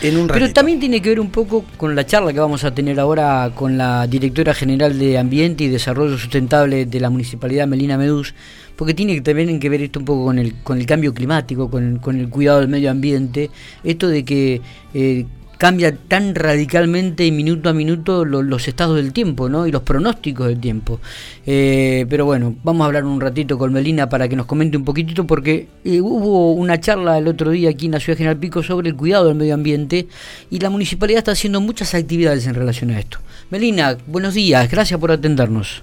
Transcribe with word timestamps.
Pero 0.00 0.52
también 0.52 0.78
tiene 0.78 1.02
que 1.02 1.08
ver 1.08 1.20
un 1.20 1.30
poco 1.30 1.64
con 1.76 1.94
la 1.96 2.06
charla 2.06 2.32
que 2.32 2.38
vamos 2.38 2.62
a 2.64 2.72
tener 2.72 3.00
ahora 3.00 3.50
con 3.54 3.76
la 3.76 4.06
directora 4.06 4.54
general 4.54 4.98
de 4.98 5.18
Ambiente 5.18 5.64
y 5.64 5.68
Desarrollo 5.68 6.16
Sustentable 6.16 6.86
de 6.86 7.00
la 7.00 7.10
Municipalidad, 7.10 7.66
Melina 7.66 7.98
Medús, 7.98 8.34
porque 8.76 8.94
tiene 8.94 9.14
que 9.14 9.22
también 9.22 9.58
que 9.58 9.68
ver 9.68 9.82
esto 9.82 9.98
un 9.98 10.04
poco 10.04 10.26
con 10.26 10.38
el, 10.38 10.54
con 10.62 10.78
el 10.78 10.86
cambio 10.86 11.12
climático, 11.12 11.68
con, 11.68 11.98
con 11.98 12.18
el 12.18 12.28
cuidado 12.28 12.60
del 12.60 12.68
medio 12.68 12.90
ambiente, 12.90 13.50
esto 13.82 14.08
de 14.08 14.24
que 14.24 14.60
eh, 14.94 15.26
cambia 15.58 15.94
tan 15.94 16.36
radicalmente 16.36 17.30
minuto 17.32 17.68
a 17.68 17.72
minuto 17.72 18.24
los 18.24 18.68
estados 18.68 18.96
del 18.96 19.12
tiempo 19.12 19.48
¿no? 19.48 19.66
y 19.66 19.72
los 19.72 19.82
pronósticos 19.82 20.46
del 20.46 20.60
tiempo. 20.60 21.00
Eh, 21.46 22.06
pero 22.08 22.24
bueno, 22.24 22.54
vamos 22.62 22.82
a 22.82 22.86
hablar 22.86 23.04
un 23.04 23.20
ratito 23.20 23.58
con 23.58 23.72
Melina 23.72 24.08
para 24.08 24.28
que 24.28 24.36
nos 24.36 24.46
comente 24.46 24.76
un 24.76 24.84
poquitito 24.84 25.26
porque 25.26 25.66
eh, 25.84 26.00
hubo 26.00 26.52
una 26.52 26.80
charla 26.80 27.18
el 27.18 27.26
otro 27.26 27.50
día 27.50 27.70
aquí 27.70 27.86
en 27.86 27.92
la 27.92 28.00
ciudad 28.00 28.16
de 28.16 28.18
General 28.18 28.38
Pico 28.38 28.62
sobre 28.62 28.88
el 28.88 28.96
cuidado 28.96 29.26
del 29.26 29.34
medio 29.34 29.54
ambiente 29.54 30.06
y 30.48 30.60
la 30.60 30.70
municipalidad 30.70 31.18
está 31.18 31.32
haciendo 31.32 31.60
muchas 31.60 31.92
actividades 31.94 32.46
en 32.46 32.54
relación 32.54 32.90
a 32.92 33.00
esto. 33.00 33.18
Melina, 33.50 33.98
buenos 34.06 34.34
días, 34.34 34.70
gracias 34.70 34.98
por 35.00 35.10
atendernos. 35.10 35.82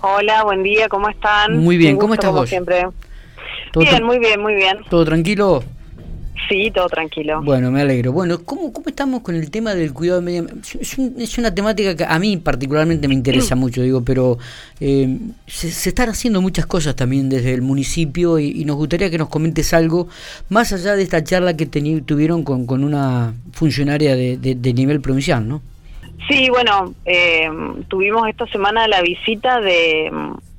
Hola, 0.00 0.44
buen 0.44 0.62
día, 0.62 0.88
¿cómo 0.88 1.08
están? 1.10 1.58
Muy 1.58 1.76
bien, 1.76 1.96
¿cómo 1.98 2.14
estás 2.14 2.32
vos? 2.32 2.48
siempre. 2.48 2.86
Bien, 3.76 4.02
muy 4.02 4.18
bien, 4.18 4.40
muy 4.40 4.54
bien. 4.54 4.78
¿Todo 4.88 5.04
tranquilo? 5.04 5.62
Sí, 6.52 6.70
todo 6.70 6.86
tranquilo. 6.88 7.40
Bueno, 7.42 7.70
me 7.70 7.80
alegro. 7.80 8.12
Bueno, 8.12 8.44
¿cómo, 8.44 8.74
cómo 8.74 8.84
estamos 8.88 9.22
con 9.22 9.34
el 9.34 9.50
tema 9.50 9.74
del 9.74 9.94
cuidado 9.94 10.20
del 10.20 10.24
medio 10.26 10.40
ambiente? 10.40 10.78
Es, 11.22 11.38
una 11.38 11.54
temática 11.54 11.96
que 11.96 12.04
a 12.04 12.18
mí 12.18 12.36
particularmente 12.36 13.08
me 13.08 13.14
interesa 13.14 13.54
mucho, 13.56 13.80
digo, 13.80 14.04
pero 14.04 14.36
eh, 14.78 15.16
se, 15.46 15.88
están 15.88 16.10
haciendo 16.10 16.42
muchas 16.42 16.66
cosas 16.66 16.94
también 16.94 17.30
desde 17.30 17.54
el 17.54 17.62
municipio 17.62 18.38
y, 18.38 18.66
nos 18.66 18.76
gustaría 18.76 19.08
que 19.08 19.16
nos 19.16 19.30
comentes 19.30 19.72
algo 19.72 20.08
más 20.50 20.74
allá 20.74 20.94
de 20.94 21.02
esta 21.02 21.24
charla 21.24 21.56
que 21.56 21.64
tuvieron 21.64 22.44
con, 22.44 22.66
con 22.66 22.84
una 22.84 23.32
funcionaria 23.52 24.14
de, 24.14 24.36
de, 24.36 24.74
nivel 24.74 25.00
provincial, 25.00 25.48
¿no? 25.48 25.62
Sí, 26.28 26.50
bueno, 26.50 26.94
eh, 27.06 27.48
tuvimos 27.88 28.28
esta 28.28 28.46
semana 28.48 28.86
la 28.88 29.00
visita 29.00 29.58
de 29.60 30.10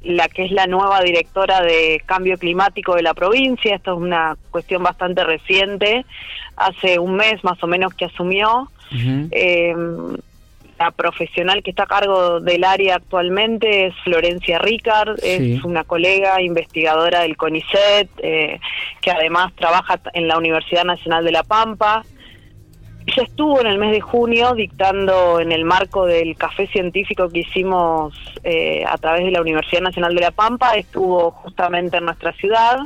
la 0.03 0.27
que 0.27 0.45
es 0.45 0.51
la 0.51 0.67
nueva 0.67 1.01
directora 1.01 1.61
de 1.61 2.01
cambio 2.05 2.37
climático 2.37 2.95
de 2.95 3.03
la 3.03 3.13
provincia. 3.13 3.75
Esto 3.75 3.93
es 3.93 3.99
una 3.99 4.37
cuestión 4.51 4.83
bastante 4.83 5.23
reciente, 5.23 6.05
hace 6.55 6.99
un 6.99 7.15
mes 7.15 7.43
más 7.43 7.61
o 7.63 7.67
menos 7.67 7.93
que 7.93 8.05
asumió. 8.05 8.69
Eh, 9.31 9.75
la 10.79 10.91
profesional 10.91 11.63
que 11.63 11.69
está 11.69 11.83
a 11.83 11.87
cargo 11.87 12.39
del 12.39 12.63
área 12.63 12.95
actualmente 12.95 13.87
es 13.87 13.95
Florencia 14.03 14.59
Ricard, 14.59 15.17
es 15.23 15.63
una 15.63 15.83
colega 15.83 16.41
investigadora 16.41 17.21
del 17.21 17.37
CONICET, 17.37 18.09
eh, 18.17 18.59
que 19.01 19.11
además 19.11 19.53
trabaja 19.55 19.99
en 20.13 20.27
la 20.27 20.37
Universidad 20.37 20.83
Nacional 20.83 21.23
de 21.23 21.31
La 21.31 21.43
Pampa. 21.43 22.03
Ella 23.05 23.23
estuvo 23.23 23.59
en 23.59 23.67
el 23.67 23.77
mes 23.77 23.91
de 23.91 24.01
junio 24.01 24.53
dictando 24.55 25.39
en 25.39 25.51
el 25.51 25.65
marco 25.65 26.05
del 26.05 26.35
café 26.37 26.67
científico 26.67 27.29
que 27.29 27.39
hicimos 27.39 28.13
eh, 28.43 28.83
a 28.87 28.97
través 28.97 29.25
de 29.25 29.31
la 29.31 29.41
Universidad 29.41 29.81
Nacional 29.81 30.15
de 30.15 30.21
La 30.21 30.31
Pampa, 30.31 30.75
estuvo 30.75 31.31
justamente 31.31 31.97
en 31.97 32.05
nuestra 32.05 32.31
ciudad 32.33 32.79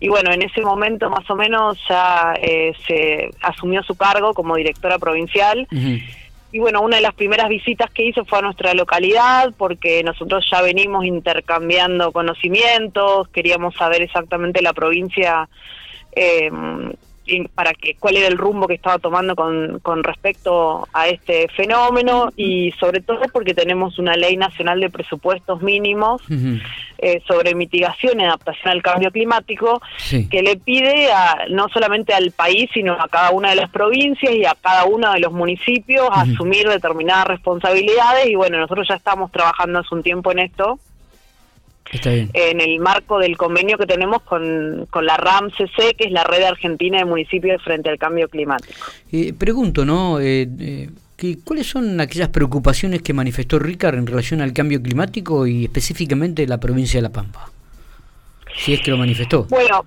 y 0.00 0.08
bueno, 0.08 0.32
en 0.32 0.42
ese 0.42 0.62
momento 0.62 1.10
más 1.10 1.28
o 1.28 1.34
menos 1.34 1.78
ya 1.88 2.34
eh, 2.40 2.72
se 2.86 3.30
asumió 3.42 3.82
su 3.82 3.96
cargo 3.96 4.32
como 4.32 4.54
directora 4.54 4.98
provincial. 4.98 5.66
Y 6.50 6.60
bueno, 6.60 6.80
una 6.80 6.96
de 6.96 7.02
las 7.02 7.14
primeras 7.14 7.48
visitas 7.48 7.90
que 7.90 8.04
hizo 8.04 8.24
fue 8.24 8.38
a 8.38 8.42
nuestra 8.42 8.72
localidad 8.74 9.52
porque 9.58 10.02
nosotros 10.02 10.46
ya 10.50 10.62
venimos 10.62 11.04
intercambiando 11.04 12.12
conocimientos, 12.12 13.28
queríamos 13.28 13.74
saber 13.74 14.02
exactamente 14.02 14.62
la 14.62 14.72
provincia 14.72 15.48
eh, 16.12 16.50
para 17.54 17.74
que 17.74 17.94
cuál 17.98 18.16
era 18.16 18.28
el 18.28 18.38
rumbo 18.38 18.66
que 18.66 18.74
estaba 18.74 18.98
tomando 18.98 19.34
con, 19.34 19.80
con 19.80 20.02
respecto 20.02 20.86
a 20.92 21.08
este 21.08 21.48
fenómeno 21.48 22.32
y 22.36 22.72
sobre 22.80 23.00
todo 23.00 23.20
porque 23.32 23.54
tenemos 23.54 23.98
una 23.98 24.14
ley 24.14 24.36
nacional 24.36 24.80
de 24.80 24.90
presupuestos 24.90 25.62
mínimos 25.62 26.22
eh, 26.98 27.22
sobre 27.26 27.54
mitigación 27.54 28.20
y 28.20 28.24
adaptación 28.24 28.72
al 28.72 28.82
cambio 28.82 29.10
climático 29.10 29.80
que 30.30 30.42
le 30.42 30.56
pide 30.56 31.12
a, 31.12 31.46
no 31.50 31.68
solamente 31.68 32.12
al 32.14 32.32
país 32.32 32.70
sino 32.72 32.94
a 32.94 33.08
cada 33.08 33.30
una 33.30 33.50
de 33.50 33.56
las 33.56 33.70
provincias 33.70 34.32
y 34.32 34.44
a 34.44 34.56
cada 34.60 34.84
uno 34.84 35.12
de 35.12 35.20
los 35.20 35.32
municipios 35.32 36.08
asumir 36.10 36.68
determinadas 36.68 37.26
responsabilidades. 37.26 38.26
Y 38.26 38.34
bueno 38.34 38.58
nosotros 38.58 38.86
ya 38.88 38.96
estamos 38.96 39.30
trabajando 39.30 39.78
hace 39.78 39.94
un 39.94 40.02
tiempo 40.02 40.32
en 40.32 40.40
esto 40.40 40.78
en 41.92 42.60
el 42.60 42.78
marco 42.80 43.18
del 43.18 43.36
convenio 43.36 43.78
que 43.78 43.86
tenemos 43.86 44.22
con, 44.22 44.86
con 44.90 45.06
la 45.06 45.16
RAMCC, 45.16 45.96
que 45.96 46.04
es 46.04 46.12
la 46.12 46.24
Red 46.24 46.42
Argentina 46.44 46.98
de 46.98 47.04
Municipios 47.04 47.62
frente 47.62 47.88
al 47.88 47.98
Cambio 47.98 48.28
Climático. 48.28 48.78
Eh, 49.12 49.32
pregunto, 49.32 49.84
¿no? 49.84 50.20
Eh, 50.20 50.48
eh 50.60 50.88
¿Cuáles 51.44 51.66
son 51.66 52.00
aquellas 52.00 52.28
preocupaciones 52.28 53.02
que 53.02 53.12
manifestó 53.12 53.58
Ricard 53.58 53.96
en 53.96 54.06
relación 54.06 54.40
al 54.40 54.52
cambio 54.52 54.80
climático 54.80 55.48
y 55.48 55.64
específicamente 55.64 56.46
la 56.46 56.60
provincia 56.60 56.98
de 56.98 57.02
La 57.02 57.10
Pampa? 57.10 57.50
Si 58.56 58.72
es 58.72 58.80
que 58.80 58.92
lo 58.92 58.98
manifestó. 58.98 59.44
Bueno, 59.50 59.84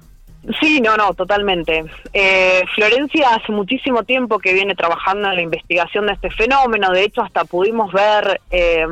Sí, 0.59 0.81
no, 0.81 0.97
no, 0.97 1.13
totalmente. 1.13 1.85
Eh, 2.13 2.63
Florencia 2.73 3.35
hace 3.35 3.51
muchísimo 3.51 4.03
tiempo 4.03 4.39
que 4.39 4.53
viene 4.53 4.73
trabajando 4.73 5.29
en 5.29 5.35
la 5.35 5.41
investigación 5.41 6.07
de 6.07 6.13
este 6.13 6.31
fenómeno. 6.31 6.91
De 6.91 7.03
hecho, 7.03 7.21
hasta 7.21 7.45
pudimos 7.45 7.93
ver 7.93 8.41
eh, 8.49 8.83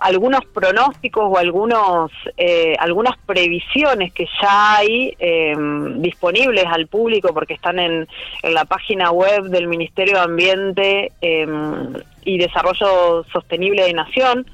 algunos 0.00 0.44
pronósticos 0.46 1.24
o 1.26 1.38
algunos 1.38 2.10
eh, 2.36 2.76
algunas 2.78 3.16
previsiones 3.26 4.12
que 4.12 4.26
ya 4.40 4.76
hay 4.76 5.14
em, 5.18 6.00
disponibles 6.00 6.64
al 6.66 6.86
público 6.86 7.34
porque 7.34 7.54
están 7.54 7.78
en, 7.78 8.06
en, 8.42 8.54
la 8.54 8.64
página 8.64 9.10
web 9.10 9.44
del 9.44 9.66
Ministerio 9.66 10.14
de 10.14 10.20
Ambiente 10.20 11.12
em, 11.20 11.94
y 12.24 12.38
Desarrollo 12.38 13.24
Sostenible 13.32 13.84
de 13.84 13.94
Nación, 13.94 14.46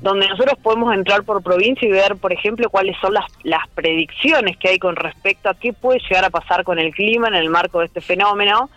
donde 0.00 0.26
nosotros 0.26 0.58
podemos 0.60 0.92
entrar 0.92 1.22
por 1.22 1.40
provincia 1.40 1.86
y 1.86 1.92
ver, 1.92 2.16
por 2.16 2.32
ejemplo, 2.32 2.68
cuáles 2.68 2.96
son 3.00 3.14
las, 3.14 3.26
las 3.44 3.68
predicciones 3.68 4.56
que 4.56 4.70
hay 4.70 4.78
con 4.80 4.96
respecto 4.96 5.48
a 5.48 5.54
qué 5.54 5.72
puede 5.72 6.00
llegar 6.00 6.24
a 6.24 6.30
pasar 6.30 6.64
con 6.64 6.80
el 6.80 6.92
clima 6.92 7.28
en 7.28 7.34
el 7.34 7.48
marco 7.48 7.78
de 7.78 7.86
este 7.86 8.00
fenómeno. 8.00 8.70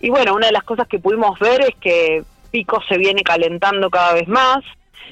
Y 0.00 0.10
bueno, 0.10 0.34
una 0.34 0.46
de 0.46 0.52
las 0.52 0.62
cosas 0.62 0.86
que 0.86 1.00
pudimos 1.00 1.36
ver 1.40 1.62
es 1.62 1.74
que 1.80 2.22
Pico 2.52 2.80
se 2.88 2.96
viene 2.96 3.22
calentando 3.22 3.90
cada 3.90 4.14
vez 4.14 4.28
más, 4.28 4.62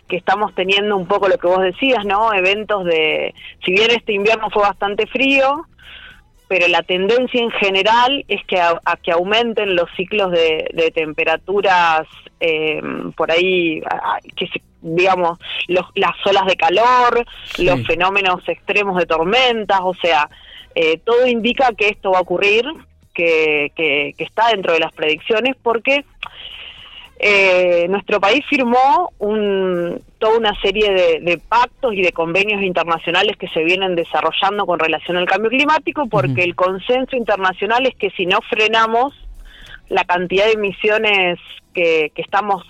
que 0.09 0.17
estamos 0.17 0.55
teniendo 0.55 0.97
un 0.97 1.07
poco 1.07 1.29
lo 1.29 1.39
que 1.39 1.47
vos 1.47 1.61
decías, 1.61 2.05
¿no? 2.05 2.33
Eventos 2.33 2.85
de, 2.85 3.35
si 3.65 3.73
bien 3.73 3.91
este 3.91 4.13
invierno 4.13 4.51
fue 4.51 4.63
bastante 4.63 5.07
frío, 5.07 5.67
pero 6.49 6.67
la 6.69 6.83
tendencia 6.83 7.43
en 7.43 7.51
general 7.51 8.25
es 8.27 8.43
que 8.47 8.59
a, 8.59 8.81
que 9.03 9.13
aumenten 9.13 9.77
los 9.77 9.91
ciclos 9.97 10.33
de, 10.33 10.93
temperaturas 10.95 12.07
eh, 12.41 12.81
por 13.15 13.31
ahí, 13.31 13.83
que 14.35 14.49
digamos, 14.81 15.39
las 15.67 16.15
olas 16.25 16.47
de 16.47 16.57
calor, 16.57 17.27
los 17.59 17.87
fenómenos 17.87 18.49
extremos 18.49 18.97
de 18.97 19.07
tormentas, 19.07 19.81
o 19.83 19.95
sea, 19.95 20.29
eh, 20.75 20.99
todo 21.05 21.27
indica 21.27 21.73
que 21.77 21.89
esto 21.89 22.13
va 22.13 22.19
a 22.19 22.23
ocurrir, 22.23 22.65
que, 23.13 23.73
que, 23.75 24.15
que 24.17 24.25
está 24.25 24.49
dentro 24.49 24.73
de 24.73 24.81
las 24.81 24.93
predicciones, 24.93 25.57
porque 25.63 26.05
eh, 27.21 27.87
nuestro 27.89 28.21
país 28.21 28.45
firmó 28.49 29.13
un, 29.19 30.01
toda 30.19 30.39
una 30.39 30.61
serie 30.61 31.21
de, 31.21 31.41
pactos 31.49 31.93
y 31.95 32.03
de 32.03 32.13
convenios 32.13 32.63
internacionales 32.63 33.37
que 33.37 33.49
se 33.49 33.65
vienen 33.65 33.97
desarrollando 33.97 34.67
con 34.67 34.79
relación 34.79 35.17
al 35.17 35.27
cambio 35.27 35.51
climático, 35.51 36.07
porque 36.07 36.45
el 36.45 36.55
consenso 36.55 37.17
internacional 37.17 37.87
es 37.87 37.97
que 37.97 38.11
si 38.11 38.25
no 38.25 38.39
frenamos 38.49 39.15
la 39.89 40.05
cantidad 40.05 40.47
de 40.47 40.53
emisiones 40.53 41.41
que, 41.75 42.13
estamos 42.15 42.63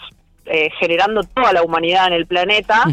eh, 0.47 0.71
generando 0.81 1.25
toda 1.25 1.53
la 1.53 1.63
humanidad 1.63 2.07
en 2.07 2.15
el 2.15 2.27
planeta, 2.27 2.85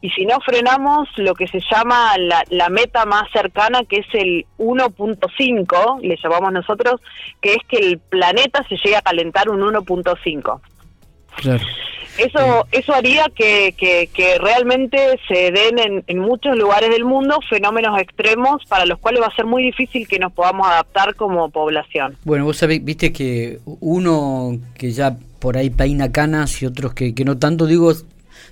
y 0.00 0.10
si 0.10 0.26
no 0.26 0.40
frenamos 0.40 1.08
lo 1.16 1.34
que 1.34 1.46
se 1.46 1.60
llama 1.70 2.16
la, 2.18 2.42
la 2.50 2.70
meta 2.70 3.04
más 3.04 3.30
cercana, 3.32 3.84
que 3.84 3.98
es 3.98 4.06
el 4.14 4.46
1.5, 4.58 6.00
le 6.02 6.16
llamamos 6.20 6.52
nosotros, 6.52 7.00
que 7.40 7.52
es 7.52 7.58
que 7.68 7.78
el 7.78 7.98
planeta 7.98 8.64
se 8.68 8.76
llegue 8.76 8.96
a 8.96 9.02
calentar 9.02 9.48
un 9.48 9.60
1.5. 9.60 10.60
Eso, 12.18 12.66
eso 12.72 12.92
haría 12.92 13.26
que, 13.32 13.74
que, 13.78 14.38
realmente 14.40 14.98
se 15.28 15.52
den 15.52 16.02
en, 16.04 16.18
muchos 16.18 16.56
lugares 16.56 16.90
del 16.90 17.04
mundo 17.04 17.38
fenómenos 17.48 17.96
extremos 18.00 18.64
para 18.68 18.86
los 18.86 18.98
cuales 18.98 19.22
va 19.22 19.26
a 19.26 19.36
ser 19.36 19.46
muy 19.46 19.62
difícil 19.62 20.08
que 20.08 20.18
nos 20.18 20.32
podamos 20.32 20.66
adaptar 20.66 21.14
como 21.14 21.48
población. 21.50 22.16
Bueno, 22.24 22.44
vos 22.44 22.56
sabés, 22.56 22.84
viste 22.84 23.12
que 23.12 23.60
uno 23.64 24.58
que 24.76 24.90
ya 24.90 25.16
por 25.38 25.56
ahí 25.56 25.70
peina 25.70 26.10
canas 26.10 26.60
y 26.60 26.66
otros 26.66 26.92
que, 26.92 27.14
que 27.14 27.24
no 27.24 27.38
tanto, 27.38 27.66
digo, 27.66 27.92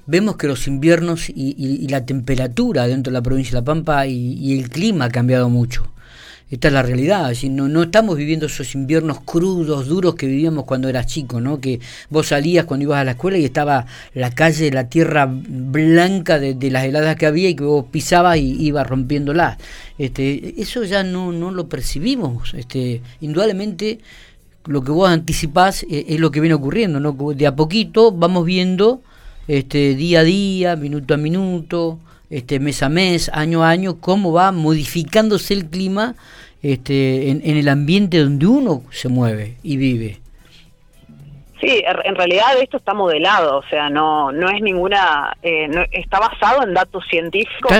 vemos 0.06 0.36
que 0.36 0.46
los 0.46 0.68
inviernos 0.68 1.28
y, 1.28 1.88
la 1.88 2.06
temperatura 2.06 2.86
dentro 2.86 3.10
de 3.10 3.18
la 3.18 3.22
provincia 3.22 3.50
de 3.50 3.62
La 3.62 3.64
Pampa 3.64 4.06
y 4.06 4.60
el 4.60 4.70
clima 4.70 5.06
ha 5.06 5.10
cambiado 5.10 5.48
mucho. 5.48 5.88
Esta 6.48 6.68
es 6.68 6.74
la 6.74 6.82
realidad, 6.82 7.32
no, 7.50 7.68
no 7.68 7.82
estamos 7.82 8.16
viviendo 8.16 8.46
esos 8.46 8.76
inviernos 8.76 9.18
crudos, 9.22 9.88
duros 9.88 10.14
que 10.14 10.28
vivíamos 10.28 10.64
cuando 10.64 10.88
eras 10.88 11.06
chico, 11.06 11.40
¿no? 11.40 11.60
Que 11.60 11.80
vos 12.08 12.28
salías 12.28 12.66
cuando 12.66 12.84
ibas 12.84 13.00
a 13.00 13.04
la 13.04 13.10
escuela 13.12 13.36
y 13.36 13.44
estaba 13.44 13.84
la 14.14 14.30
calle, 14.30 14.70
la 14.70 14.88
tierra 14.88 15.26
blanca 15.28 16.38
de, 16.38 16.70
las 16.70 16.84
heladas 16.84 17.16
que 17.16 17.26
había 17.26 17.48
y 17.48 17.56
que 17.56 17.64
vos 17.64 17.86
pisabas 17.90 18.38
y 18.38 18.64
ibas 18.64 18.86
rompiéndolas. 18.86 19.58
Este, 19.98 20.60
eso 20.62 20.84
ya 20.84 21.02
no, 21.02 21.32
no 21.32 21.50
lo 21.50 21.68
percibimos. 21.68 22.54
Este, 22.54 23.02
indudablemente 23.20 23.98
lo 24.66 24.84
que 24.84 24.92
vos 24.92 25.10
anticipás 25.10 25.82
eh, 25.90 26.06
es 26.10 26.20
lo 26.20 26.30
que 26.30 26.38
viene 26.38 26.54
ocurriendo, 26.54 27.00
¿no? 27.00 27.12
De 27.34 27.48
a 27.48 27.56
poquito 27.56 28.12
vamos 28.12 28.46
viendo 28.46 29.02
este, 29.48 29.94
día 29.94 30.20
a 30.20 30.24
día, 30.24 30.76
minuto 30.76 31.14
a 31.14 31.16
minuto, 31.16 31.98
este, 32.30 32.60
mes 32.60 32.82
a 32.82 32.88
mes, 32.88 33.30
año 33.32 33.62
a 33.62 33.70
año, 33.70 34.00
cómo 34.00 34.32
va 34.32 34.52
modificándose 34.52 35.54
el 35.54 35.66
clima 35.66 36.14
este, 36.62 37.30
en, 37.30 37.42
el 37.44 37.68
ambiente 37.68 38.18
donde 38.18 38.46
uno 38.46 38.82
se 38.90 39.08
mueve 39.08 39.56
y 39.62 39.76
vive. 39.76 40.20
Sí, 41.60 41.82
en 42.04 42.14
realidad 42.14 42.48
esto 42.60 42.76
está 42.76 42.92
modelado, 42.92 43.58
o 43.58 43.62
sea, 43.70 43.88
no 43.88 44.30
no 44.30 44.50
es 44.50 44.60
ninguna, 44.60 45.34
eh, 45.42 45.68
está 45.90 46.20
basado 46.20 46.62
en 46.62 46.74
datos 46.74 47.02
científicos 47.08 47.72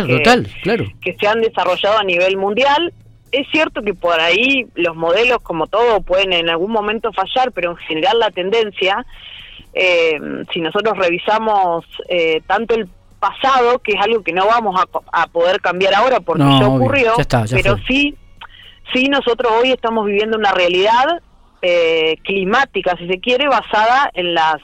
que 1.03 1.17
se 1.21 1.27
han 1.29 1.43
desarrollado 1.43 1.99
a 1.99 2.05
nivel 2.05 2.39
mundial 2.39 2.93
es 3.33 3.47
cierto 3.51 3.83
que 3.83 3.95
por 3.95 4.19
ahí 4.21 4.67
los 4.75 4.97
modelos, 4.97 5.39
como 5.43 5.67
todo, 5.67 6.01
pueden 6.01 6.33
en 6.33 6.49
algún 6.49 6.73
momento 6.73 7.13
fallar, 7.13 7.53
pero 7.53 7.73
en 7.73 7.77
general 7.77 8.19
la 8.19 8.31
tendencia, 8.31 9.05
eh, 9.73 10.19
si 10.53 10.61
nosotros 10.61 10.97
revisamos 10.97 11.85
eh, 12.09 12.41
tanto 12.47 12.75
el 12.75 12.89
pasado, 13.19 13.79
que 13.81 13.93
es 13.93 14.01
algo 14.01 14.23
que 14.23 14.33
no 14.33 14.47
vamos 14.47 14.81
a, 15.13 15.27
poder 15.27 15.61
cambiar 15.61 15.95
ahora 15.95 16.21
porque 16.21 16.45
ya 16.45 16.69
ocurrió, 16.69 17.15
pero 17.51 17.77
sí, 17.87 18.15
sí 18.93 19.09
nosotros 19.09 19.53
hoy 19.61 19.73
estamos 19.73 20.07
viviendo 20.07 20.37
una 20.37 20.53
realidad 20.53 21.21
eh, 21.63 22.17
climática, 22.23 22.97
si 22.99 23.07
se 23.09 23.19
quiere, 23.19 23.49
basada 23.49 24.11
en 24.15 24.35
las 24.35 24.57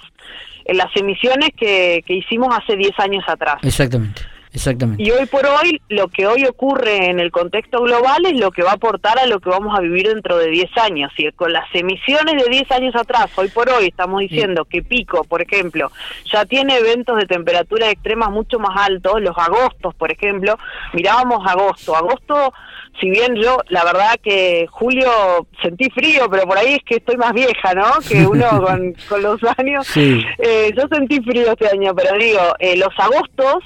en 0.65 0.77
las 0.77 0.95
emisiones 0.95 1.51
que, 1.57 2.05
que 2.07 2.15
hicimos 2.15 2.57
hace 2.57 2.77
10 2.77 2.93
años 3.01 3.25
atrás. 3.27 3.57
Exactamente. 3.63 4.23
Exactamente. 4.55 5.03
Y 5.03 5.11
hoy 5.11 5.25
por 5.27 5.47
hoy, 5.47 5.81
lo 5.89 6.09
que 6.09 6.27
hoy 6.27 6.45
ocurre 6.45 7.11
en 7.11 7.21
el 7.21 7.31
contexto 7.31 7.83
global 7.83 8.27
es 8.27 8.39
lo 8.39 8.51
que 8.51 8.63
va 8.63 8.73
a 8.73 8.75
aportar 8.75 9.19
a 9.19 9.27
lo 9.27 9.41
que 9.41 9.49
vamos 9.49 9.77
a 9.77 9.81
vivir 9.81 10.09
dentro 10.09 10.37
de 10.37 10.49
10 10.49 10.77
años. 10.77 11.11
Y 11.17 11.31
con 11.33 11.53
las 11.53 11.65
emisiones 11.75 12.45
de 12.45 12.51
10 12.51 12.71
años 12.73 12.95
atrás, 12.95 13.31
hoy 13.37 13.49
por 13.49 13.71
hoy 13.71 13.87
estamos 13.87 14.21
diciendo 14.21 14.67
que 14.67 14.83
Pico, 14.83 15.25
por 15.25 15.41
ejemplo, 15.41 15.91
ya 16.31 16.45
tiene 16.45 16.77
eventos 16.77 17.17
de 17.17 17.27
temperaturas 17.27 17.91
extremas 17.91 18.31
mucho 18.31 18.59
más 18.59 18.77
altos, 18.77 19.23
los 19.23 19.37
agostos, 19.39 19.95
por 19.95 20.13
ejemplo, 20.13 20.59
mirábamos 20.93 21.47
agosto. 21.47 21.97
Agosto, 21.97 22.53
si 23.01 23.09
bien 23.09 23.37
yo, 23.37 23.59
la 23.71 23.85
verdad 23.85 24.17
que 24.23 24.67
julio 24.71 25.47
sentí 25.63 25.89
frío, 25.91 26.29
pero 26.31 26.43
por 26.45 26.59
ahí 26.59 26.75
es 26.75 26.85
que 26.85 26.97
estoy 26.97 27.17
más 27.17 27.33
vieja, 27.33 27.73
¿no? 27.75 27.87
Que 28.07 28.27
uno 28.27 28.63
con, 29.09 29.23
los 29.23 29.41
años. 29.57 29.97
Eh, 29.97 30.75
yo 30.77 30.83
sentí 30.93 31.23
frío 31.23 31.53
este 31.53 31.69
año, 31.69 31.95
pero 31.95 32.19
digo, 32.19 32.55
eh, 32.59 32.77
los 32.77 32.93
agostos 32.99 33.65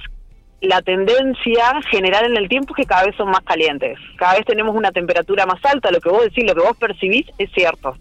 la 0.66 0.82
tendencia 0.82 1.80
general 1.90 2.26
en 2.26 2.36
el 2.36 2.48
tiempo 2.48 2.74
es 2.74 2.84
que 2.84 2.88
cada 2.88 3.04
vez 3.04 3.16
son 3.16 3.30
más 3.30 3.42
calientes. 3.42 3.98
Cada 4.16 4.34
vez 4.34 4.44
tenemos 4.44 4.74
una 4.74 4.92
temperatura 4.92 5.46
más 5.46 5.64
alta. 5.64 5.90
Lo 5.90 6.00
que 6.00 6.08
vos 6.08 6.22
decís, 6.22 6.44
lo 6.44 6.54
que 6.54 6.62
vos 6.62 6.76
percibís 6.76 7.26
es 7.38 7.50
cierto. 7.52 7.96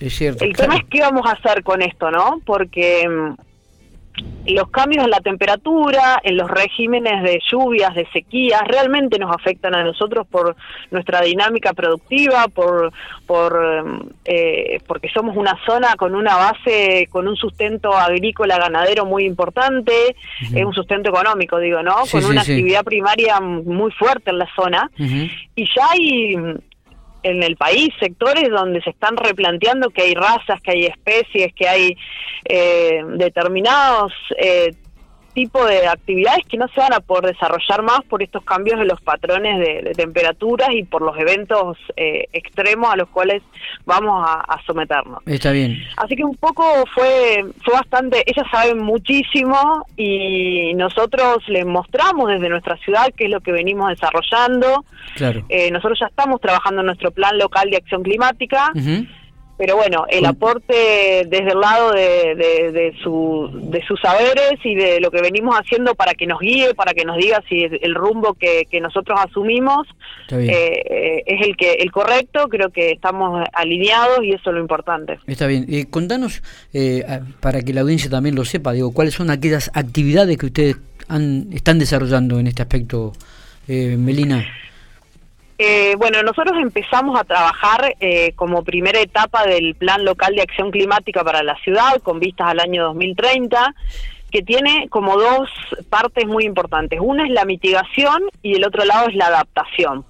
Es 0.00 0.14
cierto. 0.14 0.44
El 0.44 0.54
tema 0.54 0.76
es 0.76 0.84
qué 0.90 1.00
vamos 1.00 1.26
a 1.26 1.32
hacer 1.32 1.62
con 1.62 1.82
esto, 1.82 2.10
¿no? 2.10 2.40
Porque 2.44 3.08
mm, 3.08 3.34
los 4.46 4.70
cambios 4.70 5.04
en 5.04 5.10
la 5.10 5.20
temperatura, 5.20 6.20
en 6.22 6.36
los 6.36 6.50
regímenes 6.50 7.22
de 7.22 7.40
lluvias, 7.50 7.94
de 7.94 8.06
sequías, 8.12 8.62
realmente 8.66 9.18
nos 9.18 9.34
afectan 9.34 9.74
a 9.74 9.82
nosotros 9.82 10.26
por 10.26 10.56
nuestra 10.90 11.20
dinámica 11.22 11.72
productiva, 11.72 12.46
por, 12.48 12.92
por 13.26 14.14
eh, 14.24 14.80
porque 14.86 15.08
somos 15.08 15.36
una 15.36 15.58
zona 15.66 15.96
con 15.96 16.14
una 16.14 16.36
base, 16.36 17.08
con 17.10 17.26
un 17.26 17.36
sustento 17.36 17.92
agrícola 17.92 18.58
ganadero 18.58 19.04
muy 19.04 19.24
importante, 19.24 20.16
es 20.40 20.64
un 20.64 20.72
sustento 20.72 21.10
económico, 21.10 21.58
digo, 21.58 21.82
¿no? 21.82 21.96
con 22.10 22.24
una 22.24 22.42
actividad 22.42 22.84
primaria 22.84 23.40
muy 23.40 23.90
fuerte 23.92 24.30
en 24.30 24.38
la 24.38 24.48
zona. 24.54 24.90
Y 24.98 25.64
ya 25.74 25.90
hay 25.90 26.36
en 27.26 27.42
el 27.42 27.56
país 27.56 27.88
sectores 27.98 28.48
donde 28.50 28.80
se 28.82 28.90
están 28.90 29.16
replanteando 29.16 29.90
que 29.90 30.02
hay 30.02 30.14
razas, 30.14 30.60
que 30.62 30.70
hay 30.70 30.86
especies, 30.86 31.52
que 31.54 31.68
hay 31.68 31.96
eh, 32.44 33.02
determinados 33.16 34.12
eh, 34.38 34.70
tipo 35.36 35.62
de 35.66 35.86
actividades 35.86 36.46
que 36.46 36.56
no 36.56 36.66
se 36.68 36.80
van 36.80 36.94
a 36.94 37.00
poder 37.00 37.34
desarrollar 37.34 37.82
más 37.82 38.00
por 38.08 38.22
estos 38.22 38.42
cambios 38.42 38.78
de 38.78 38.86
los 38.86 39.02
patrones 39.02 39.58
de, 39.58 39.92
temperaturas 39.94 40.70
y 40.72 40.82
por 40.82 41.02
los 41.02 41.14
eventos 41.18 41.76
eh, 41.94 42.24
extremos 42.32 42.90
a 42.90 42.96
los 42.96 43.10
cuales 43.10 43.42
vamos 43.84 44.24
a, 44.26 44.58
someternos. 44.66 45.18
Está 45.26 45.52
bien. 45.52 45.76
Así 45.98 46.16
que 46.16 46.24
un 46.24 46.36
poco 46.36 46.64
fue, 46.94 47.44
fue 47.62 47.74
bastante, 47.74 48.24
ellas 48.26 48.46
saben 48.50 48.78
muchísimo 48.78 49.84
y 49.96 50.72
nosotros 50.74 51.46
les 51.48 51.66
mostramos 51.66 52.30
desde 52.30 52.48
nuestra 52.48 52.78
ciudad 52.78 53.12
qué 53.14 53.26
es 53.26 53.30
lo 53.30 53.40
que 53.42 53.52
venimos 53.52 53.90
desarrollando. 53.90 54.86
Claro. 55.16 55.44
Eh, 55.50 55.70
nosotros 55.70 55.98
ya 56.00 56.06
estamos 56.06 56.40
trabajando 56.40 56.80
en 56.80 56.86
nuestro 56.86 57.10
plan 57.10 57.36
local 57.36 57.68
de 57.70 57.76
acción 57.76 58.02
climática 58.02 58.72
pero 59.56 59.76
bueno, 59.76 60.04
el 60.08 60.26
aporte 60.26 61.26
desde 61.26 61.52
el 61.52 61.60
lado 61.60 61.92
de, 61.92 62.34
de, 62.34 62.94
su, 63.02 63.50
de 63.52 63.82
sus 63.86 63.98
saberes 64.00 64.58
y 64.64 64.74
de 64.74 65.00
lo 65.00 65.10
que 65.10 65.22
venimos 65.22 65.56
haciendo 65.56 65.94
para 65.94 66.12
que 66.12 66.26
nos 66.26 66.40
guíe, 66.40 66.74
para 66.74 66.92
que 66.92 67.04
nos 67.04 67.16
diga 67.16 67.42
si 67.48 67.64
el 67.64 67.94
rumbo 67.94 68.34
que, 68.34 68.66
que 68.70 68.80
nosotros 68.80 69.18
asumimos 69.18 69.86
eh, 70.30 71.22
es 71.26 71.46
el 71.46 71.56
que 71.56 71.72
el 71.74 71.90
correcto, 71.90 72.48
creo 72.48 72.70
que 72.70 72.90
estamos 72.90 73.46
alineados 73.52 74.22
y 74.22 74.32
eso 74.32 74.50
es 74.50 74.54
lo 74.54 74.60
importante. 74.60 75.18
Está 75.26 75.46
bien, 75.46 75.66
eh, 75.68 75.86
contanos, 75.88 76.42
eh, 76.74 77.04
para 77.40 77.62
que 77.62 77.72
la 77.72 77.80
audiencia 77.80 78.10
también 78.10 78.34
lo 78.34 78.44
sepa, 78.44 78.72
digo, 78.72 78.92
cuáles 78.92 79.14
son 79.14 79.30
aquellas 79.30 79.70
actividades 79.74 80.36
que 80.36 80.46
ustedes 80.46 80.76
han, 81.08 81.48
están 81.52 81.78
desarrollando 81.78 82.38
en 82.38 82.48
este 82.48 82.62
aspecto, 82.62 83.12
Melina. 83.68 84.44
Eh, 85.58 85.94
bueno, 85.96 86.22
nosotros 86.22 86.58
empezamos 86.60 87.18
a 87.18 87.24
trabajar 87.24 87.94
eh, 88.00 88.32
como 88.36 88.62
primera 88.62 89.00
etapa 89.00 89.46
del 89.46 89.74
Plan 89.74 90.04
Local 90.04 90.34
de 90.34 90.42
Acción 90.42 90.70
Climática 90.70 91.24
para 91.24 91.42
la 91.42 91.56
ciudad, 91.64 92.00
con 92.02 92.20
vistas 92.20 92.48
al 92.48 92.60
año 92.60 92.84
2030, 92.84 93.74
que 94.30 94.42
tiene 94.42 94.88
como 94.90 95.16
dos 95.16 95.48
partes 95.88 96.26
muy 96.26 96.44
importantes. 96.44 97.00
Una 97.02 97.24
es 97.24 97.30
la 97.30 97.46
mitigación 97.46 98.24
y 98.42 98.56
el 98.56 98.66
otro 98.66 98.84
lado 98.84 99.08
es 99.08 99.14
la 99.14 99.26
adaptación. 99.26 100.04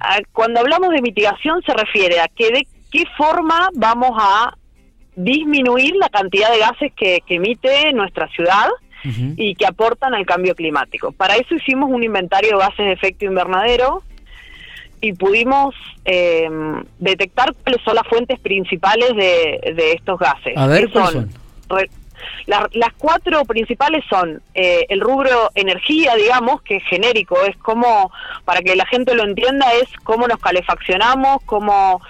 Ah, 0.00 0.18
cuando 0.32 0.60
hablamos 0.60 0.90
de 0.90 1.00
mitigación 1.00 1.62
se 1.62 1.72
refiere 1.72 2.20
a 2.20 2.28
que 2.28 2.50
de 2.50 2.66
qué 2.90 3.04
forma 3.16 3.70
vamos 3.74 4.10
a 4.18 4.56
disminuir 5.16 5.94
la 5.96 6.08
cantidad 6.08 6.50
de 6.50 6.58
gases 6.58 6.92
que, 6.94 7.22
emite 7.28 7.92
nuestra 7.92 8.28
ciudad 8.28 8.68
y 9.36 9.54
que 9.54 9.66
aportan 9.66 10.14
al 10.14 10.24
cambio 10.24 10.54
climático. 10.54 11.12
Para 11.12 11.36
eso 11.36 11.54
hicimos 11.54 11.90
un 11.90 12.02
inventario 12.02 12.52
de 12.52 12.64
gases 12.64 12.86
de 12.86 12.92
efecto 12.92 13.26
invernadero 13.26 14.02
y 15.04 15.12
pudimos 15.12 15.74
eh, 16.06 16.48
detectar 16.98 17.54
cuáles 17.62 17.82
son 17.82 17.94
las 17.94 18.06
fuentes 18.06 18.40
principales 18.40 19.10
de, 19.10 19.74
de 19.74 19.92
estos 19.92 20.18
gases. 20.18 20.56
A 20.56 20.66
ver, 20.66 20.90
son? 20.90 21.30
las 22.46 22.92
cuatro 22.96 23.44
principales 23.44 24.02
son 24.08 24.40
eh, 24.54 24.86
el 24.88 25.00
rubro 25.00 25.50
energía, 25.54 26.14
digamos, 26.14 26.62
que 26.62 26.76
es 26.76 26.84
genérico, 26.84 27.36
es 27.44 27.56
como, 27.58 28.10
para 28.46 28.60
que 28.60 28.74
la 28.76 28.86
gente 28.86 29.14
lo 29.14 29.24
entienda, 29.24 29.66
es 29.74 29.88
cómo 30.04 30.26
nos 30.26 30.38
calefaccionamos, 30.38 31.42
cómo, 31.44 32.00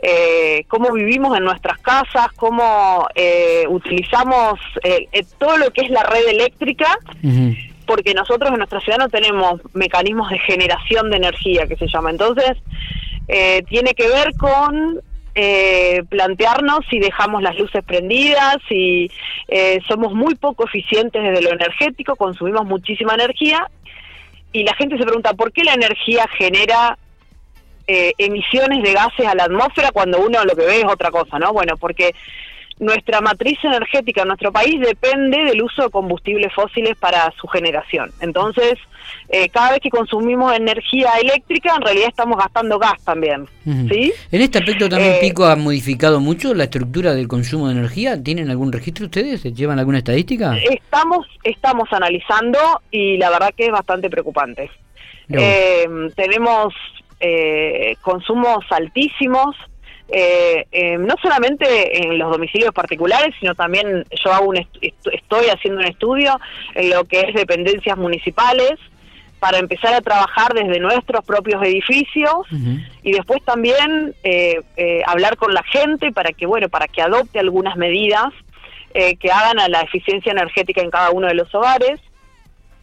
eh, 0.00 0.64
cómo 0.68 0.92
vivimos 0.92 1.36
en 1.36 1.44
nuestras 1.44 1.78
casas, 1.78 2.28
cómo 2.36 3.08
eh, 3.14 3.64
utilizamos 3.68 4.58
todo 5.36 5.58
lo 5.58 5.70
que 5.70 5.82
es 5.82 5.90
la 5.90 6.02
red 6.02 6.28
eléctrica 6.28 6.98
porque 7.88 8.12
nosotros 8.12 8.50
en 8.52 8.58
nuestra 8.58 8.80
ciudad 8.80 8.98
no 8.98 9.08
tenemos 9.08 9.62
mecanismos 9.72 10.30
de 10.30 10.38
generación 10.40 11.10
de 11.10 11.16
energía, 11.16 11.66
que 11.66 11.76
se 11.76 11.88
llama. 11.88 12.10
Entonces, 12.10 12.52
eh, 13.26 13.62
tiene 13.66 13.94
que 13.94 14.06
ver 14.08 14.34
con 14.36 15.00
eh, 15.34 16.02
plantearnos 16.10 16.80
si 16.90 16.98
dejamos 16.98 17.42
las 17.42 17.58
luces 17.58 17.82
prendidas, 17.82 18.58
si 18.68 19.10
eh, 19.48 19.80
somos 19.88 20.12
muy 20.12 20.34
poco 20.34 20.66
eficientes 20.66 21.22
desde 21.22 21.40
lo 21.40 21.50
energético, 21.50 22.14
consumimos 22.14 22.66
muchísima 22.66 23.14
energía, 23.14 23.66
y 24.52 24.64
la 24.64 24.74
gente 24.74 24.98
se 24.98 25.04
pregunta, 25.04 25.32
¿por 25.32 25.50
qué 25.50 25.64
la 25.64 25.72
energía 25.72 26.26
genera 26.36 26.98
emisiones 27.90 28.82
de 28.82 28.92
gases 28.92 29.26
a 29.26 29.34
la 29.34 29.44
atmósfera 29.44 29.92
cuando 29.92 30.20
uno 30.20 30.44
lo 30.44 30.54
que 30.54 30.66
ve 30.66 30.80
es 30.80 30.84
otra 30.84 31.10
cosa, 31.10 31.38
¿no? 31.38 31.54
Bueno, 31.54 31.74
porque 31.78 32.14
nuestra 32.80 33.20
matriz 33.20 33.58
energética 33.62 34.22
en 34.22 34.28
nuestro 34.28 34.52
país 34.52 34.80
depende 34.80 35.44
del 35.44 35.62
uso 35.62 35.82
de 35.82 35.90
combustibles 35.90 36.52
fósiles 36.54 36.96
para 36.96 37.32
su 37.40 37.46
generación. 37.48 38.10
Entonces, 38.20 38.74
eh, 39.28 39.48
cada 39.48 39.72
vez 39.72 39.80
que 39.80 39.90
consumimos 39.90 40.54
energía 40.54 41.12
eléctrica, 41.20 41.74
en 41.76 41.82
realidad 41.82 42.08
estamos 42.08 42.38
gastando 42.38 42.78
gas 42.78 43.02
también. 43.04 43.46
¿sí? 43.64 44.12
En 44.30 44.40
este 44.42 44.58
aspecto 44.58 44.88
también 44.88 45.14
eh, 45.14 45.18
Pico 45.20 45.44
ha 45.44 45.56
modificado 45.56 46.20
mucho 46.20 46.54
la 46.54 46.64
estructura 46.64 47.14
del 47.14 47.28
consumo 47.28 47.66
de 47.66 47.72
energía. 47.74 48.22
¿Tienen 48.22 48.50
algún 48.50 48.72
registro 48.72 49.06
ustedes? 49.06 49.42
¿Llevan 49.42 49.78
alguna 49.78 49.98
estadística? 49.98 50.56
Estamos, 50.56 51.26
estamos 51.42 51.88
analizando 51.92 52.58
y 52.90 53.16
la 53.18 53.30
verdad 53.30 53.52
que 53.56 53.66
es 53.66 53.72
bastante 53.72 54.08
preocupante. 54.08 54.70
Eh, 55.30 55.86
tenemos 56.14 56.72
consumos 58.00 58.64
altísimos 58.70 59.56
eh, 60.08 60.66
eh, 60.72 60.98
no 60.98 61.14
solamente 61.20 62.02
en 62.02 62.18
los 62.18 62.30
domicilios 62.30 62.72
particulares, 62.72 63.34
sino 63.40 63.54
también 63.54 64.04
yo 64.24 64.32
hago 64.32 64.48
un 64.48 64.56
estoy 64.56 65.46
haciendo 65.46 65.80
un 65.80 65.86
estudio 65.86 66.38
en 66.74 66.90
lo 66.90 67.04
que 67.04 67.20
es 67.20 67.34
dependencias 67.34 67.96
municipales, 67.96 68.78
para 69.38 69.58
empezar 69.58 69.94
a 69.94 70.00
trabajar 70.00 70.52
desde 70.52 70.80
nuestros 70.80 71.24
propios 71.24 71.62
edificios 71.62 72.46
y 73.02 73.12
después 73.12 73.42
también 73.44 74.14
eh, 74.24 74.60
eh, 74.76 75.02
hablar 75.06 75.36
con 75.36 75.54
la 75.54 75.62
gente 75.62 76.12
para 76.12 76.32
que 76.32 76.46
bueno 76.46 76.68
para 76.68 76.88
que 76.88 77.02
adopte 77.02 77.38
algunas 77.38 77.76
medidas 77.76 78.32
eh, 78.94 79.16
que 79.16 79.30
hagan 79.30 79.60
a 79.60 79.68
la 79.68 79.82
eficiencia 79.82 80.32
energética 80.32 80.80
en 80.80 80.90
cada 80.90 81.10
uno 81.10 81.28
de 81.28 81.34
los 81.34 81.54
hogares. 81.54 82.00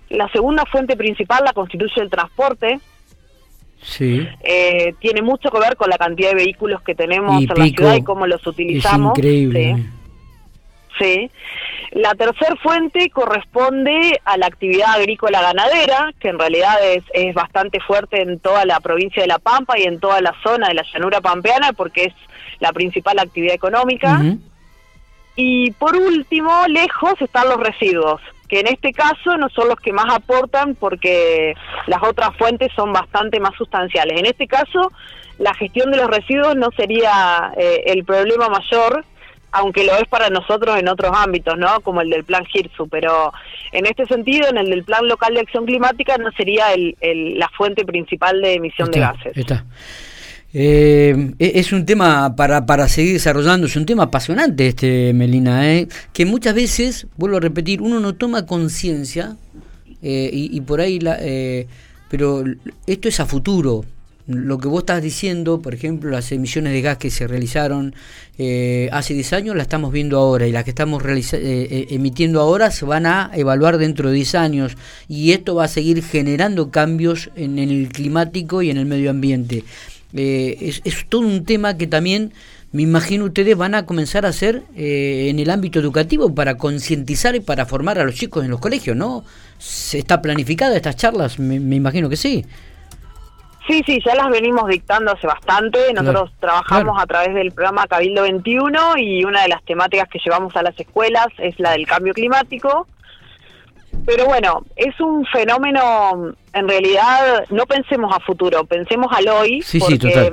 La 0.10 0.30
segunda 0.30 0.66
fuente 0.66 0.96
principal 0.96 1.44
la 1.44 1.54
constituye 1.54 2.02
el 2.02 2.10
transporte 2.10 2.80
sí. 3.86 4.28
Tiene 5.00 5.22
mucho 5.22 5.50
que 5.50 5.60
ver 5.60 5.76
con 5.76 5.90
la 5.90 5.98
cantidad 5.98 6.30
de 6.30 6.36
vehículos 6.36 6.82
que 6.82 6.96
tenemos 6.96 7.42
en 7.42 7.48
la 7.48 7.66
ciudad 7.66 7.96
y 7.96 8.04
cómo 8.04 8.28
los 8.28 8.46
utilizamos 8.46 9.14
es 9.14 9.20
increíble. 9.20 9.86
sí. 11.00 11.30
La 11.92 12.14
tercera 12.14 12.56
fuente 12.58 13.10
corresponde 13.10 14.20
a 14.26 14.36
la 14.36 14.48
actividad 14.48 14.96
agrícola 14.96 15.42
ganadera, 15.42 16.12
que 16.20 16.28
en 16.28 16.38
realidad 16.38 16.76
es, 16.84 17.04
es, 17.14 17.34
bastante 17.34 17.80
fuerte 17.80 18.22
en 18.22 18.40
toda 18.40 18.66
la 18.66 18.82
provincia 18.82 19.22
de 19.22 19.30
La 19.30 19.40
Pampa 19.40 19.80
y 19.80 19.84
en 19.84 20.02
toda 20.02 20.20
la 20.20 20.36
zona 20.44 20.68
de 20.68 20.74
la 20.74 20.84
llanura 20.94 21.22
pampeana, 21.22 21.72
porque 21.72 22.06
es 22.06 22.14
la 22.60 22.74
principal 22.74 23.20
actividad 23.20 23.56
económica. 23.56 24.22
Y 25.36 25.72
por 25.72 25.96
último, 25.96 26.52
lejos 26.68 27.14
están 27.22 27.50
los 27.50 27.60
residuos, 27.60 28.22
que 28.48 28.60
en 28.60 28.68
este 28.68 28.92
caso 28.92 29.38
no 29.38 29.50
son 29.50 29.70
los 29.70 29.80
que 29.80 29.94
más 29.94 30.14
aportan 30.14 30.76
porque 30.76 31.56
las 31.88 32.04
otras 32.04 32.36
fuentes 32.38 32.72
son 32.76 32.94
bastante 32.94 33.40
más 33.40 33.56
sustanciales. 33.58 34.20
En 34.20 34.26
este 34.26 34.48
caso, 34.48 34.92
la 35.40 35.54
gestión 35.54 35.92
de 35.92 35.98
los 35.98 36.08
residuos 36.08 36.56
no 36.56 36.70
sería 36.76 37.52
eh, 37.58 37.84
el 37.88 38.06
problema 38.06 38.48
mayor, 38.50 39.04
aunque 39.52 39.86
lo 39.86 39.96
es 39.96 40.08
para 40.10 40.30
nosotros 40.30 40.78
en 40.78 40.88
otros 40.90 41.12
ámbitos, 41.16 41.58
¿no? 41.58 41.80
Como 41.82 42.02
el 42.02 42.10
del 42.10 42.24
plan 42.24 42.46
GIRSU, 42.46 42.88
pero 42.90 43.34
en 43.72 43.86
este 43.86 44.06
sentido, 44.06 44.50
en 44.50 44.58
el 44.58 44.70
del 44.70 44.84
plan 44.84 45.08
local 45.08 45.34
de 45.34 45.42
acción 45.42 45.66
climática 45.66 46.18
no 46.18 46.32
sería 46.32 46.74
el, 46.74 46.96
la 47.40 47.50
fuente 47.50 47.86
principal 47.86 48.42
de 48.42 48.56
emisión 48.56 48.92
de 48.92 49.00
gases. 49.00 49.38
Está. 49.38 49.64
Eh, 50.58 51.34
e-, 51.38 51.60
es 51.60 51.74
un 51.74 51.86
tema 51.86 52.34
para, 52.38 52.66
para 52.66 52.88
seguir 52.88 53.12
desarrollando, 53.12 53.68
es 53.68 53.76
un 53.76 53.86
tema 53.86 54.04
apasionante 54.04 54.68
este, 54.68 55.12
Melina, 55.14 55.70
¿eh? 55.70 55.90
que 56.14 56.26
muchas 56.26 56.56
veces, 56.56 57.08
vuelvo 57.18 57.36
a 57.36 57.40
repetir, 57.42 57.82
uno 57.82 58.00
no 58.00 58.16
toma 58.16 58.46
conciencia 58.46 59.36
eh, 60.02 60.30
y, 60.32 60.62
por 60.62 60.80
ahí, 60.80 61.02
la, 61.02 61.18
eh, 61.20 61.68
pero 62.10 62.46
esto 62.88 63.10
es 63.10 63.20
a 63.20 63.26
futuro, 63.26 63.84
lo 64.28 64.58
que 64.58 64.68
vos 64.68 64.80
estás 64.80 65.04
diciendo, 65.04 65.62
por 65.62 65.74
ejemplo, 65.74 66.10
las 66.10 66.32
emisiones 66.32 66.74
de 66.74 66.82
gas 66.82 66.98
que 66.98 67.12
se 67.12 67.28
realizaron 67.28 67.94
eh, 68.38 68.90
hace 68.92 69.14
10 69.14 69.34
años, 69.34 69.56
las 69.56 69.66
estamos 69.66 69.92
viendo 69.92 70.18
ahora 70.18 70.48
y 70.48 70.52
las 70.52 70.64
que 70.64 70.72
estamos 70.72 71.04
eh, 71.06 71.88
emitiendo 71.90 72.42
ahora 72.42 72.72
se 72.72 72.86
van 72.86 73.06
a 73.06 73.30
evaluar 73.36 73.78
dentro 73.78 74.10
de 74.10 74.16
10 74.16 74.36
años 74.36 74.78
y 75.08 75.34
esto 75.34 75.54
va 75.56 75.66
a 75.66 75.68
seguir 75.68 76.02
generando 76.02 76.72
cambios 76.72 77.30
en, 77.36 77.60
el 77.60 77.90
climático 77.90 78.64
y 78.64 78.72
en 78.72 78.78
el 78.78 78.86
medio 78.86 79.12
ambiente. 79.12 79.64
Es, 80.16 80.82
es, 80.84 81.06
todo 81.08 81.22
un 81.22 81.46
tema 81.46 81.78
que 81.78 81.88
también 81.88 82.34
me 82.72 82.82
imagino 82.82 83.26
ustedes 83.26 83.56
van 83.58 83.76
a 83.76 83.86
comenzar 83.86 84.26
a 84.26 84.30
hacer 84.30 84.64
en 84.76 85.40
el 85.40 85.50
ámbito 85.50 85.80
educativo 85.80 86.34
para 86.34 86.58
concientizar 86.58 87.36
y 87.36 87.40
para 87.40 87.66
formar 87.66 88.00
a 88.00 88.04
los 88.04 88.16
chicos 88.16 88.44
en 88.44 88.52
los 88.52 88.60
colegios, 88.60 88.96
¿no? 88.96 89.24
¿Se 89.58 90.00
está 90.00 90.22
planificada 90.22 90.76
estas 90.76 90.96
charlas? 90.96 91.40
me 91.40 91.76
imagino 91.76 92.10
que 92.10 92.18
sí. 92.18 92.46
Sí, 93.68 93.82
sí, 93.86 94.00
ya 94.06 94.14
las 94.14 94.30
venimos 94.30 94.68
dictando 94.68 95.12
hace 95.12 95.26
bastante. 95.26 95.92
Nosotros 95.94 96.32
trabajamos 96.40 97.02
a 97.02 97.08
través 97.08 97.34
del 97.34 97.52
programa 97.52 97.88
Cabildo 97.88 98.22
21 98.22 98.98
y 98.98 99.26
una 99.26 99.42
de 99.42 99.48
las 99.48 99.64
temáticas 99.64 100.08
que 100.08 100.20
llevamos 100.24 100.56
a 100.56 100.62
las 100.62 100.80
escuelas 100.80 101.28
es 101.40 101.60
la 101.60 101.72
del 101.72 101.88
cambio 101.88 102.14
climático. 102.14 102.88
Pero 104.06 104.26
bueno, 104.26 104.64
es 104.76 105.00
un 105.00 105.26
fenómeno, 105.26 106.34
en 106.54 106.68
realidad, 106.68 107.46
no 107.50 107.66
pensemos 107.66 108.16
a 108.16 108.20
futuro, 108.20 108.64
pensemos 108.66 109.12
al 109.12 109.28
hoy, 109.28 109.64
porque 109.80 110.32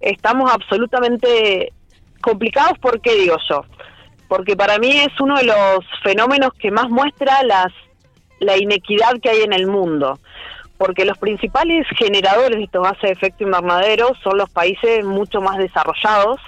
estamos 0.00 0.50
absolutamente 0.52 1.72
complicados. 2.20 2.78
¿Por 2.78 3.00
qué 3.00 3.14
digo 3.14 3.36
yo? 3.48 3.64
Porque 4.28 4.56
para 4.56 4.78
mí 4.78 4.90
es 4.98 5.20
uno 5.20 5.36
de 5.36 5.44
los 5.44 5.84
fenómenos 6.02 6.54
que 6.54 6.70
más 6.70 6.88
muestra 6.88 7.42
las 7.44 7.72
la 8.40 8.56
inequidad 8.56 9.20
que 9.22 9.30
hay 9.30 9.42
en 9.42 9.52
el 9.52 9.68
mundo 9.68 10.18
porque 10.82 11.04
los 11.04 11.16
principales 11.16 11.86
generadores 11.96 12.58
de 12.58 12.64
estos 12.64 12.82
gases 12.82 13.02
de 13.02 13.10
efecto 13.10 13.44
invernadero 13.44 14.16
son 14.20 14.36
los 14.36 14.50
países 14.50 15.04
mucho 15.04 15.40
más 15.40 15.56
desarrollados. 15.58 16.40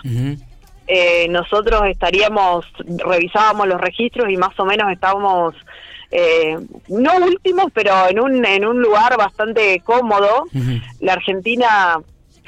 eh, 0.89 1.29
nosotros 1.29 1.83
estaríamos, 1.87 2.67
revisábamos 3.07 3.69
los 3.69 3.81
registros 3.81 4.29
y 4.29 4.37
más 4.37 4.59
o 4.59 4.65
menos 4.65 4.91
estábamos, 4.91 5.55
eh, 6.11 6.59
no 6.89 7.17
últimos, 7.17 7.67
pero 7.73 8.09
en 8.09 8.21
un, 8.21 8.45
en 8.45 8.65
un 8.65 8.81
lugar 8.81 9.17
bastante 9.17 9.81
cómodo. 9.81 10.45
La 11.01 11.15
Argentina 11.15 11.99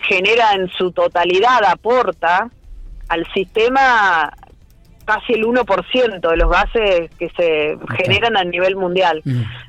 genera 0.09 0.53
en 0.55 0.69
su 0.69 0.93
totalidad, 0.93 1.65
aporta 1.65 2.51
al 3.09 3.27
sistema 3.33 4.33
casi 5.05 5.35
el 5.35 5.45
1% 5.45 6.31
de 6.31 6.37
los 6.37 6.51
gases 6.51 7.11
que 7.17 7.31
se 7.31 7.79
generan 7.97 8.37
a 8.37 8.45
nivel 8.45 8.77
mundial. 8.77 9.23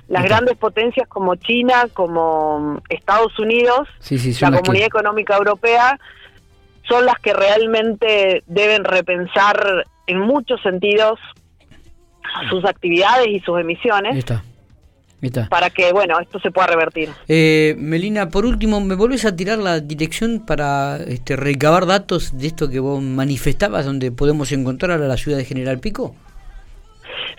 Las 0.07 0.23
grandes 0.23 0.57
potencias 0.57 1.07
como 1.07 1.35
China, 1.35 1.87
como 1.93 2.81
Estados 2.89 3.37
Unidos, 3.39 3.87
la 4.41 4.59
Comunidad 4.59 4.87
Económica 4.87 5.37
Europea, 5.37 5.99
son 6.89 7.05
las 7.05 7.19
que 7.19 7.33
realmente 7.33 8.43
deben 8.47 8.83
repensar 8.83 9.85
en 10.07 10.19
muchos 10.19 10.61
sentidos 10.61 11.19
sus 12.49 12.65
actividades 12.65 13.27
y 13.27 13.39
sus 13.39 13.59
emisiones 13.59 14.25
para 15.49 15.69
que 15.69 15.91
bueno 15.93 16.19
esto 16.19 16.39
se 16.39 16.51
pueda 16.51 16.67
revertir. 16.67 17.09
Eh, 17.27 17.75
Melina, 17.77 18.29
por 18.29 18.45
último, 18.45 18.79
¿me 18.81 18.95
volvés 18.95 19.25
a 19.25 19.35
tirar 19.35 19.57
la 19.57 19.79
dirección 19.79 20.45
para 20.45 20.97
este, 20.97 21.35
recabar 21.35 21.85
datos 21.85 22.37
de 22.37 22.47
esto 22.47 22.69
que 22.69 22.79
vos 22.79 23.01
manifestabas, 23.01 23.85
donde 23.85 24.11
podemos 24.11 24.51
encontrar 24.51 24.91
a 24.91 25.07
la 25.07 25.17
ciudad 25.17 25.37
de 25.37 25.45
General 25.45 25.79
Pico? 25.79 26.15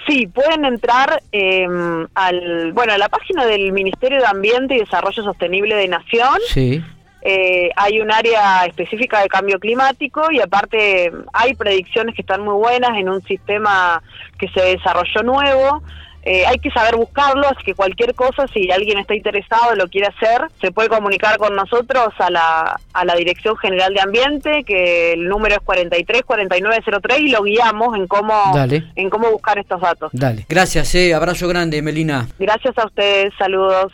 Sí, 0.08 0.26
pueden 0.26 0.64
entrar 0.64 1.22
em, 1.32 2.06
al 2.14 2.72
bueno 2.72 2.94
a 2.94 2.98
la 2.98 3.08
página 3.08 3.44
del 3.46 3.72
Ministerio 3.72 4.18
de 4.18 4.26
Ambiente 4.26 4.74
y 4.74 4.78
Desarrollo 4.78 5.22
Sostenible 5.22 5.76
de 5.76 5.88
Nación. 5.88 6.38
Sí. 6.48 6.82
Eh, 7.22 7.70
hay 7.74 8.00
un 8.00 8.12
área 8.12 8.64
específica 8.66 9.20
de 9.20 9.28
cambio 9.28 9.58
climático 9.58 10.30
y 10.30 10.40
aparte 10.40 11.10
hay 11.32 11.54
predicciones 11.54 12.14
que 12.14 12.22
están 12.22 12.42
muy 12.42 12.54
buenas 12.54 12.96
en 12.96 13.08
un 13.08 13.22
sistema 13.24 14.02
que 14.38 14.48
se 14.48 14.60
desarrolló 14.60 15.22
nuevo 15.24 15.82
eh, 16.30 16.44
hay 16.46 16.58
que 16.58 16.70
saber 16.70 16.96
buscarlo, 16.96 17.48
así 17.48 17.64
que 17.64 17.74
cualquier 17.74 18.14
cosa, 18.14 18.46
si 18.48 18.70
alguien 18.70 18.98
está 18.98 19.14
interesado 19.14 19.74
y 19.74 19.78
lo 19.78 19.88
quiere 19.88 20.08
hacer, 20.08 20.42
se 20.60 20.72
puede 20.72 20.90
comunicar 20.90 21.38
con 21.38 21.56
nosotros 21.56 22.08
a 22.18 22.28
la, 22.28 22.78
a 22.92 23.04
la 23.06 23.14
Dirección 23.14 23.56
General 23.56 23.94
de 23.94 24.00
Ambiente, 24.02 24.64
que 24.64 25.14
el 25.14 25.26
número 25.26 25.54
es 25.54 25.60
434903 25.62 27.20
y 27.20 27.28
lo 27.30 27.42
guiamos 27.42 27.96
en 27.96 28.06
cómo, 28.06 28.52
en 28.94 29.08
cómo 29.08 29.30
buscar 29.30 29.58
estos 29.58 29.80
datos. 29.80 30.10
Dale, 30.12 30.44
gracias, 30.48 30.94
eh, 30.96 31.14
abrazo 31.14 31.48
grande, 31.48 31.80
Melina. 31.80 32.28
Gracias 32.38 32.76
a 32.76 32.84
ustedes, 32.84 33.32
saludos. 33.38 33.86